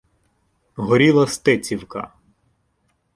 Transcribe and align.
Горіла 0.75 1.27
Стецівка. 1.27 2.11